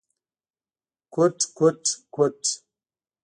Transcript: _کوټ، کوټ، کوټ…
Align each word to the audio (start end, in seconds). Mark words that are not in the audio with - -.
_کوټ، 1.13 1.37
کوټ، 1.57 1.81
کوټ… 2.13 2.39